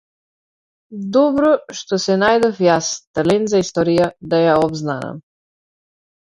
[1.17, 1.51] Добро
[1.81, 5.25] што се најдов јас, талент за историја, да ја обзнанам.